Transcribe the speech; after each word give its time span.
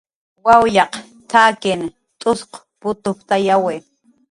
"Wawyaq 0.45 0.93
t""akin 1.29 1.81
t'usq 2.19 2.51
putuptayawi" 2.79 3.75